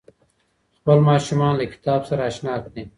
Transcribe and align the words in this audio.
خپل 0.77 0.97
ماسومان 1.09 1.53
له 1.59 1.65
کتاب 1.73 2.01
سره 2.09 2.21
اشنا 2.29 2.55
کړئ. 2.63 2.83